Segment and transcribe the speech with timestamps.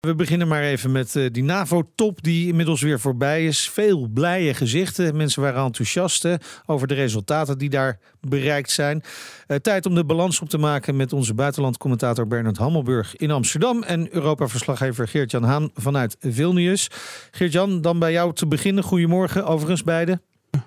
[0.00, 3.70] We beginnen maar even met uh, die NAVO-top die inmiddels weer voorbij is.
[3.70, 5.16] Veel blije gezichten.
[5.16, 6.26] Mensen waren enthousiast
[6.66, 9.02] over de resultaten die daar bereikt zijn.
[9.46, 13.82] Uh, tijd om de balans op te maken met onze buitenlandcommentator Bernard Hammelburg in Amsterdam
[13.82, 16.90] en Europa-verslaggever Geert-Jan Haan vanuit Vilnius.
[17.30, 18.84] Geert-Jan, dan bij jou te beginnen.
[18.84, 20.22] Goedemorgen, overigens beiden.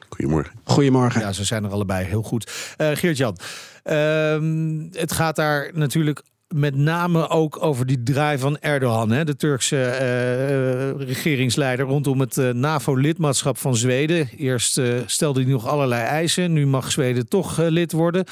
[0.10, 0.54] Goedemorgen.
[0.64, 1.22] Goedemorgen.
[1.22, 2.76] Ja, ze zijn er allebei heel goed.
[2.78, 3.38] Uh, Geert-Jan,
[3.84, 9.36] uh, het gaat daar natuurlijk met name ook over die draai van Erdogan, hè, de
[9.36, 14.30] Turkse uh, regeringsleider, rondom het uh, NAVO-lidmaatschap van Zweden.
[14.38, 18.26] Eerst stelde hij nog allerlei eisen, nu mag Zweden toch lid worden.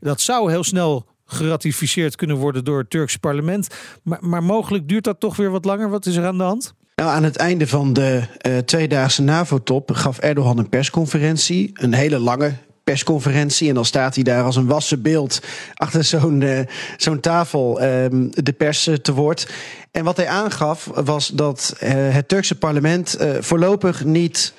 [0.00, 3.68] Dat zou heel snel geratificeerd kunnen worden door het Turkse parlement.
[4.02, 5.90] Maar, maar mogelijk duurt dat toch weer wat langer.
[5.90, 6.74] Wat is er aan de hand?
[6.94, 11.70] Nou, aan het einde van de uh, tweedaagse NAVO-top gaf Erdogan een persconferentie.
[11.74, 12.52] Een hele lange
[12.88, 13.68] persconferentie.
[13.68, 15.40] En dan staat hij daar als een wassen beeld
[15.74, 16.60] achter zo'n uh,
[16.96, 17.84] zo'n tafel uh,
[18.30, 19.48] de pers te woord.
[19.90, 24.52] En wat hij aangaf was dat uh, het Turkse parlement voorlopig niet.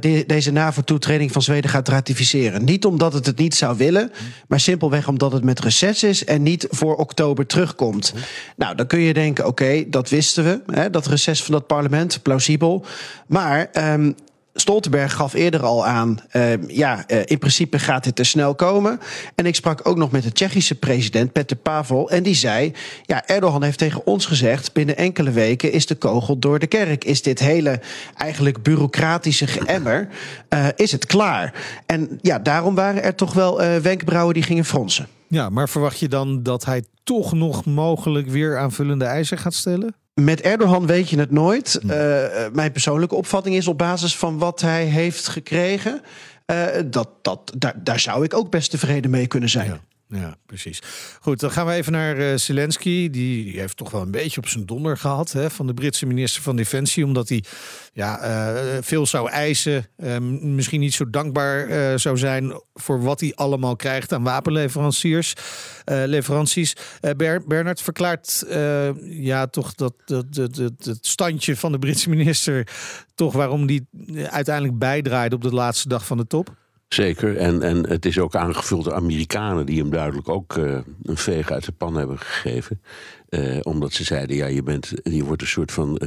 [0.00, 2.64] De, deze NAVO-toetreding van Zweden gaat ratificeren.
[2.64, 4.12] Niet omdat het het niet zou willen,
[4.48, 8.14] maar simpelweg omdat het met reces is en niet voor oktober terugkomt.
[8.56, 12.22] Nou, dan kun je denken: oké, dat wisten we, hè, dat reces van dat parlement,
[12.22, 12.84] plausibel.
[13.26, 14.14] Maar um,
[14.60, 19.00] Stoltenberg gaf eerder al aan, uh, ja, uh, in principe gaat dit te snel komen.
[19.34, 22.10] En ik sprak ook nog met de Tsjechische president Petr Pavel.
[22.10, 22.72] En die zei,
[23.02, 24.72] ja, Erdogan heeft tegen ons gezegd...
[24.72, 27.04] binnen enkele weken is de kogel door de kerk.
[27.04, 27.80] Is dit hele
[28.16, 30.08] eigenlijk bureaucratische geëmmer,
[30.54, 31.54] uh, is het klaar?
[31.86, 35.06] En ja, daarom waren er toch wel wenkbrauwen die gingen fronsen.
[35.28, 39.94] Ja, maar verwacht je dan dat hij toch nog mogelijk weer aanvullende eisen gaat stellen?
[40.14, 41.80] Met Erdogan weet je het nooit.
[41.82, 41.90] Uh,
[42.52, 46.00] mijn persoonlijke opvatting is op basis van wat hij heeft gekregen.
[46.46, 49.66] Uh, dat, dat, daar, daar zou ik ook best tevreden mee kunnen zijn.
[49.66, 49.80] Ja.
[50.12, 50.82] Ja, precies.
[51.20, 53.10] Goed, dan gaan we even naar uh, Zelensky.
[53.10, 56.42] Die heeft toch wel een beetje op zijn donder gehad hè, van de Britse minister
[56.42, 57.04] van Defensie.
[57.04, 57.44] Omdat hij
[57.92, 59.86] ja, uh, veel zou eisen.
[59.96, 65.34] Uh, misschien niet zo dankbaar zou zijn voor wat hij allemaal krijgt aan wapenleveranciers.
[65.84, 66.76] leveranties.
[67.16, 68.44] Ber Bernard verklaart
[69.04, 69.94] ja, toch dat,
[70.78, 72.68] het standje van de Britse minister.
[73.14, 73.88] toch waarom die
[74.24, 76.58] uiteindelijk bijdraaide op de laatste dag van de top.
[76.94, 81.16] Zeker, en, en het is ook aangevuld door Amerikanen die hem duidelijk ook uh, een
[81.16, 82.82] veeg uit de pan hebben gegeven.
[83.28, 86.00] Uh, omdat ze zeiden, ja, je, bent, je wordt een soort van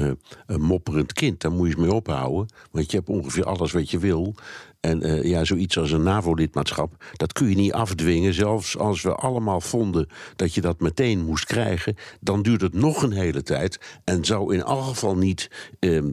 [0.46, 2.48] een mopperend kind, daar moet je eens mee ophouden.
[2.72, 4.36] Want je hebt ongeveer alles wat je wil.
[4.84, 8.34] En uh, ja, zoiets als een NAVO-lidmaatschap, dat kun je niet afdwingen.
[8.34, 13.04] Zelfs als we allemaal vonden dat je dat meteen moest krijgen, dan duurt het nog
[13.04, 13.80] een hele tijd.
[14.04, 15.50] En zou in elk geval niet
[15.80, 16.04] uh, uh,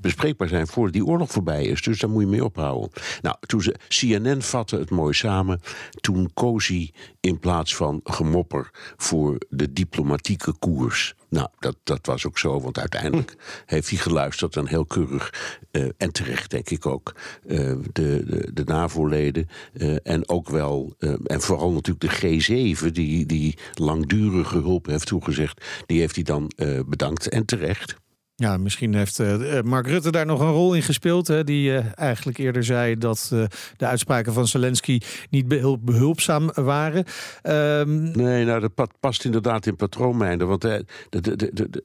[0.00, 1.82] bespreekbaar zijn voordat die oorlog voorbij is.
[1.82, 2.90] Dus daar moet je mee ophouden.
[3.22, 5.60] Nou, toen ze, CNN vatte het mooi samen.
[6.00, 11.14] Toen hij in plaats van gemopper voor de diplomatieke koers.
[11.28, 15.88] Nou, dat, dat was ook zo, want uiteindelijk heeft hij geluisterd en heel keurig, uh,
[15.96, 17.14] en terecht denk ik ook,
[17.46, 17.58] uh,
[17.92, 20.94] de, de, de NAVO-leden uh, en ook wel,
[21.24, 26.50] en vooral natuurlijk de G7, die, die langdurige hulp heeft toegezegd, die heeft hij dan
[26.86, 28.01] bedankt en terecht.
[28.42, 31.28] Ja, misschien heeft uh, Mark Rutte daar nog een rol in gespeeld.
[31.28, 33.44] Hè, die uh, eigenlijk eerder zei dat uh,
[33.76, 37.04] de uitspraken van Zelensky niet behulp, behulpzaam waren.
[37.42, 38.10] Um...
[38.10, 40.46] Nee, nou, dat past inderdaad in patroonmijnen.
[40.46, 40.84] Want er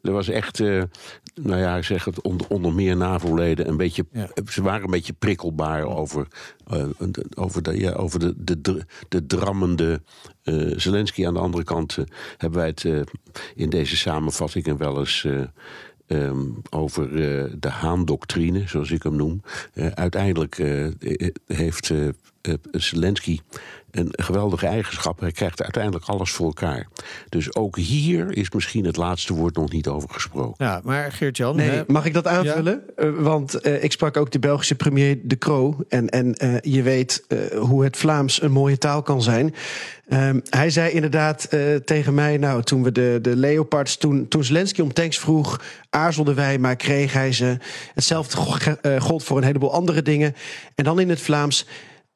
[0.02, 4.06] was echt, nou ja, ik zeg het, onder, onder meer NAVO-leden een beetje.
[4.12, 4.30] Ja.
[4.50, 6.28] Ze waren een beetje prikkelbaar over,
[7.36, 10.02] over, de, ja, over de, de, de, de drammende
[10.76, 11.26] Zelensky.
[11.28, 11.98] Aan de andere kant
[12.38, 13.08] hebben wij het
[13.56, 15.28] in deze samenvattingen wel eens.
[16.08, 19.42] Um, over uh, de Haan-doctrine, zoals ik hem noem.
[19.74, 20.88] Uh, uiteindelijk uh,
[21.48, 21.94] heeft
[22.72, 23.40] Zelensky
[23.92, 25.20] een geweldige eigenschap.
[25.20, 26.88] Hij krijgt uiteindelijk alles voor elkaar.
[27.30, 30.66] Dus ook hier is misschien het laatste woord nog niet over gesproken.
[30.66, 31.56] Ja, maar Geert-Jan...
[31.56, 32.84] Nee, mag ik dat aanvullen?
[32.98, 33.04] Ja?
[33.04, 35.78] Uh, want uh, ik sprak ook de Belgische premier De Croo.
[35.90, 37.26] En, en uh, je weet
[37.60, 39.56] hoe het Vlaams een mooie taal kan zijn.
[40.10, 41.50] Um, hij zei inderdaad
[41.86, 42.38] tegen mij...
[42.38, 43.98] nou, toen we de, de Leopards...
[43.98, 45.62] Toen, toen Zelensky om tanks vroeg...
[45.90, 47.58] aarzelden wij, maar kreeg hij ze.
[47.94, 48.38] Hetzelfde
[49.00, 50.36] gold voor een heleboel andere dingen.
[50.76, 51.66] En dan in het Vlaams...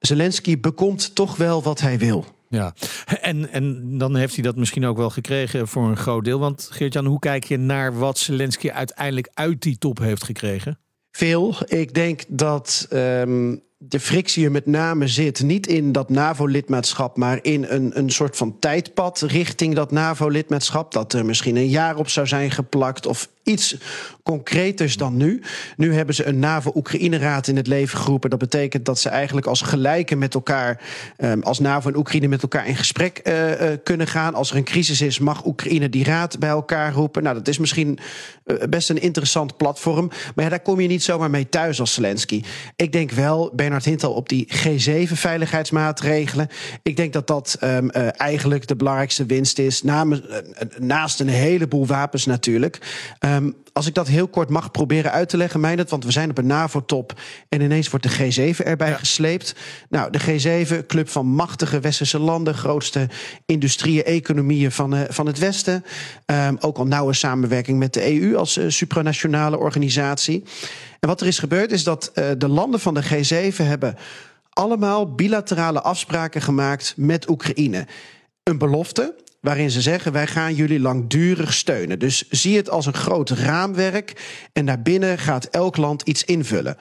[0.01, 2.25] Zelensky bekomt toch wel wat hij wil.
[2.49, 2.73] Ja,
[3.21, 6.39] en, en dan heeft hij dat misschien ook wel gekregen voor een groot deel.
[6.39, 10.79] Want Geert-Jan, hoe kijk je naar wat Zelensky uiteindelijk uit die top heeft gekregen?
[11.11, 11.55] Veel.
[11.65, 17.39] Ik denk dat um, de frictie er met name zit niet in dat NAVO-lidmaatschap, maar
[17.41, 20.91] in een, een soort van tijdpad richting dat NAVO-lidmaatschap.
[20.91, 23.77] Dat er misschien een jaar op zou zijn geplakt of iets
[24.23, 25.41] concreters dan nu.
[25.77, 28.29] Nu hebben ze een NAVO-Oekraïne-raad in het leven geroepen.
[28.29, 30.81] Dat betekent dat ze eigenlijk als gelijken met elkaar,
[31.17, 34.33] ehm, als NAVO en Oekraïne met elkaar in gesprek uh, uh, kunnen gaan.
[34.33, 37.23] Als er een crisis is, mag Oekraïne die raad bij elkaar roepen.
[37.23, 37.99] Nou, dat is misschien
[38.45, 40.07] uh, best een interessant platform.
[40.35, 42.43] Maar ja, daar kom je niet zomaar mee thuis als Zelensky.
[42.75, 46.47] Ik denk wel, Bernard Hintel, op die G7-veiligheidsmaatregelen.
[46.83, 49.83] Ik denk dat dat um, eigenlijk de belangrijkste winst is.
[50.77, 52.79] Naast een heleboel wapens natuurlijk.
[53.35, 56.29] Um, als ik dat heel kort mag proberen uit te leggen, Meijnerd, want we zijn
[56.29, 57.19] op een NAVO-top
[57.49, 58.95] en ineens wordt de G7 erbij ja.
[58.95, 59.55] gesleept.
[59.89, 63.09] Nou, de G7, club van machtige westerse landen, grootste
[63.45, 65.83] industrieën, economieën van, uh, van het Westen.
[66.25, 70.43] Um, ook al nauwe samenwerking met de EU als uh, supranationale organisatie.
[70.99, 73.95] En wat er is gebeurd is dat uh, de landen van de G7 hebben
[74.49, 77.87] allemaal bilaterale afspraken gemaakt met Oekraïne.
[78.43, 81.99] Een belofte waarin ze zeggen: wij gaan jullie langdurig steunen.
[81.99, 84.13] Dus zie het als een groot raamwerk
[84.53, 86.77] en daarbinnen gaat elk land iets invullen.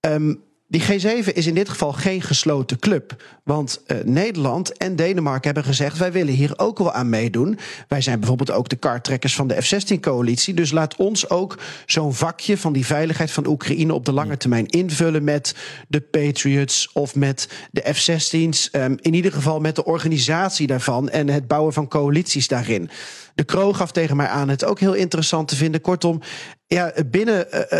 [0.00, 3.22] Um, die G7 is in dit geval geen gesloten club.
[3.44, 7.58] Want uh, Nederland en Denemarken hebben gezegd: wij willen hier ook wel aan meedoen.
[7.88, 10.54] Wij zijn bijvoorbeeld ook de kartrekkers van de F-16-coalitie.
[10.54, 14.66] Dus laat ons ook zo'n vakje van die veiligheid van Oekraïne op de lange termijn
[14.66, 15.54] invullen met
[15.88, 18.68] de Patriots of met de F-16's.
[18.72, 22.90] Um, in ieder geval met de organisatie daarvan en het bouwen van coalities daarin.
[23.34, 25.80] De Kroo gaf tegen mij aan het ook heel interessant te vinden.
[25.80, 26.20] Kortom,
[26.68, 27.78] ja, binnen, uh,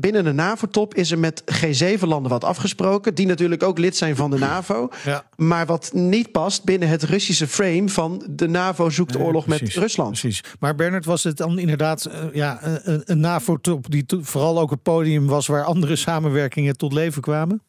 [0.00, 3.14] binnen de NAVO-top is er met G7-landen wat afgesproken.
[3.14, 4.88] Die natuurlijk ook lid zijn van de NAVO.
[5.04, 5.24] Ja.
[5.36, 9.74] Maar wat niet past binnen het Russische frame van de NAVO zoekt nee, oorlog precies,
[9.74, 10.10] met Rusland.
[10.20, 10.44] Precies.
[10.60, 15.26] Maar Bernard, was het dan inderdaad ja, een, een NAVO-top die vooral ook een podium
[15.26, 17.62] was waar andere samenwerkingen tot leven kwamen?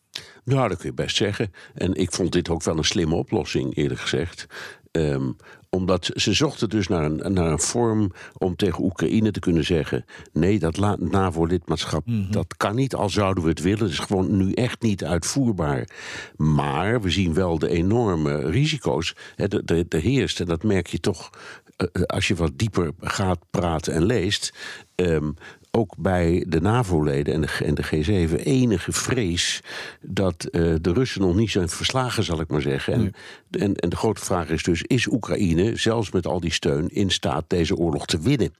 [0.43, 1.53] Ja, dat kun je best zeggen.
[1.73, 4.45] En ik vond dit ook wel een slimme oplossing, eerlijk gezegd.
[4.91, 5.35] Um,
[5.69, 10.05] omdat ze zochten dus naar een, naar een vorm om tegen Oekraïne te kunnen zeggen:
[10.33, 12.31] nee, dat NAVO-lidmaatschap mm -hmm.
[12.31, 13.83] dat kan niet, al zouden we het willen.
[13.83, 15.89] Het is gewoon nu echt niet uitvoerbaar.
[16.35, 19.15] Maar we zien wel de enorme risico's.
[19.35, 21.29] Er, er, er heerst, en dat merk je toch
[22.05, 24.53] als je wat dieper gaat praten en leest.
[25.01, 25.35] Um,
[25.71, 29.61] ook bij de NAVO-leden en de, en de G7 enige vrees
[30.01, 32.93] dat uh, de Russen nog niet zijn verslagen, zal ik maar zeggen.
[32.93, 33.61] En, nee.
[33.61, 37.11] en, en de grote vraag is dus: is Oekraïne, zelfs met al die steun, in
[37.11, 38.53] staat deze oorlog te winnen?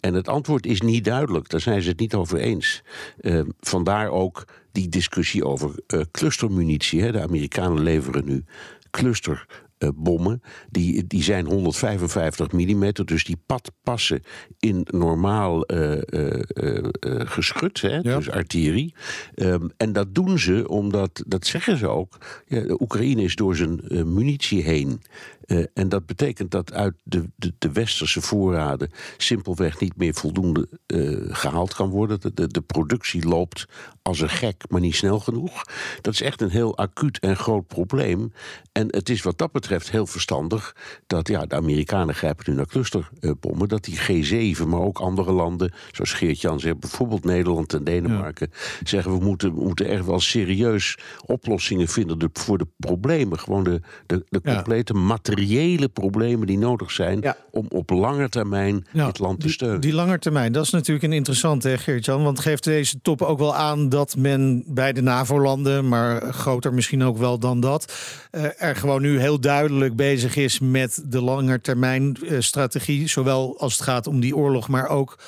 [0.00, 1.48] En het antwoord is niet duidelijk.
[1.48, 2.82] Daar zijn ze het niet over eens.
[3.20, 7.02] Uh, vandaar ook die discussie over uh, clustermunitie.
[7.02, 7.12] Hè.
[7.12, 8.44] De Amerikanen leveren nu
[8.90, 9.46] cluster
[9.94, 10.42] bommen.
[10.70, 14.22] Die, die zijn 155 mm, dus die pad passen
[14.58, 18.16] in normaal uh, uh, geschut, hè, ja.
[18.16, 18.94] dus artillerie.
[19.34, 23.56] Um, en dat doen ze omdat, dat zeggen ze ook, ja, de Oekraïne is door
[23.56, 23.80] zijn
[24.14, 25.02] munitie heen.
[25.74, 30.68] En dat betekent dat uit de, de, de, westerse voorraden simpelweg niet meer voldoende
[31.28, 32.20] gehaald kan worden.
[32.20, 33.66] De, de, de, productie loopt
[34.02, 35.62] als een gek, maar niet snel genoeg.
[36.00, 38.32] Dat is echt een heel acuut en groot probleem.
[38.72, 40.76] En het is wat dat betreft heel verstandig
[41.06, 43.68] dat ja, de Amerikanen grijpen nu naar clusterbommen.
[43.68, 43.98] Dat die
[44.56, 48.58] G7, maar ook andere landen, zoals Geert-Jan zegt, bijvoorbeeld Nederland en Denemarken, ja.
[48.84, 53.38] zeggen we moeten, moeten echt wel serieus oplossingen vinden voor de problemen.
[53.38, 55.00] Gewoon de, de, de complete ja.
[55.00, 57.36] materiële problemen die nodig zijn ja.
[57.50, 59.80] om op lange termijn het land te steunen.
[59.80, 62.22] Die, die lange termijn, dat is natuurlijk een interessante, Geert-Jan.
[62.22, 67.02] Want geeft deze top ook wel aan dat men bij de NAVO-landen, maar groter misschien
[67.02, 67.94] ook wel dan dat,
[68.56, 69.61] er gewoon nu heel duidelijk
[69.96, 73.08] bezig is met de langetermijnstrategie.
[73.08, 75.18] Zowel als het gaat om die oorlog, maar ook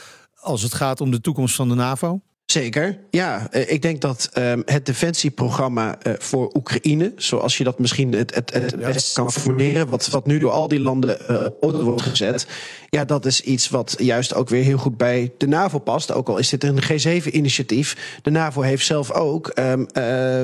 [0.40, 2.20] als het gaat om de toekomst van de NAVO?
[2.46, 3.52] Zeker, ja.
[3.52, 8.52] Ik denk dat um, het defensieprogramma uh, voor Oekraïne, zoals je dat misschien het, het,
[8.52, 12.46] het best kan formuleren, wat, wat nu door al die landen uh, wordt gezet,
[12.90, 16.12] ja, dat is iets wat juist ook weer heel goed bij de NAVO past.
[16.12, 18.18] Ook al is dit een G7-initiatief.
[18.22, 20.40] De NAVO heeft zelf ook um, uh,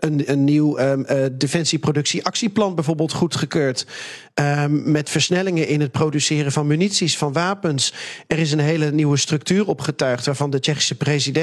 [0.00, 3.86] een, een nieuw um, defensieproductieactieplan bijvoorbeeld goedgekeurd.
[4.68, 7.94] Met versnellingen in het produceren van munities, van wapens.
[8.26, 11.33] Er is een hele nieuwe structuur opgetuigd waarvan de Tsjechische president.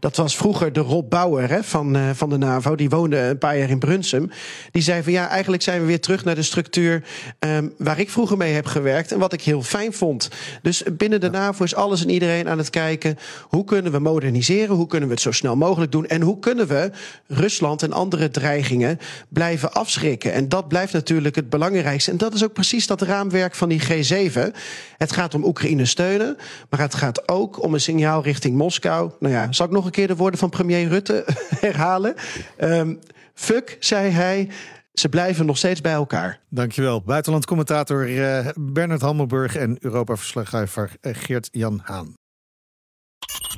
[0.00, 2.74] Dat was vroeger de Rob Bauer hè, van, uh, van de NAVO.
[2.74, 4.30] Die woonde een paar jaar in Brunsum.
[4.70, 7.02] Die zei van ja, eigenlijk zijn we weer terug naar de structuur
[7.38, 9.12] um, waar ik vroeger mee heb gewerkt.
[9.12, 10.28] En wat ik heel fijn vond.
[10.62, 13.18] Dus binnen de NAVO is alles en iedereen aan het kijken.
[13.48, 14.76] Hoe kunnen we moderniseren?
[14.76, 16.06] Hoe kunnen we het zo snel mogelijk doen?
[16.06, 16.90] En hoe kunnen we
[17.26, 18.98] Rusland en andere dreigingen
[19.28, 20.32] blijven afschrikken?
[20.32, 22.10] En dat blijft natuurlijk het belangrijkste.
[22.10, 24.40] En dat is ook precies dat raamwerk van die G7.
[24.98, 26.36] Het gaat om Oekraïne steunen,
[26.70, 29.10] maar het gaat ook om een signaal richting Moskou.
[29.22, 31.24] Nou ja, zal ik nog een keer de woorden van premier Rutte
[31.60, 32.14] herhalen?
[32.60, 32.98] Um,
[33.34, 34.48] fuck, zei hij.
[34.92, 36.40] Ze blijven nog steeds bij elkaar.
[36.48, 37.02] Dankjewel.
[37.02, 42.14] Buitenlandcommentator uh, Bernard Hammelburg en Europa-verslaggever uh, Geert-Jan Haan.